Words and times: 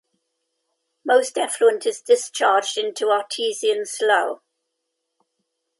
Most 1.05 1.37
effluent 1.37 1.85
is 1.85 2.01
discharged 2.01 2.75
into 2.75 3.09
Artesian 3.11 3.85
Slough. 3.85 4.39